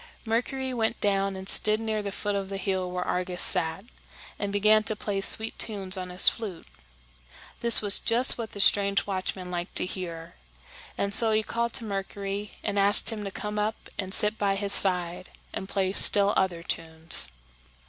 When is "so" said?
11.13-11.33